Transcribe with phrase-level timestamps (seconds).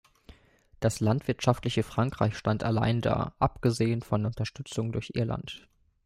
[0.79, 5.67] Das landwirtschaftliche Frankreich stand allein da, abgesehen von der Unterstützung durch Irland.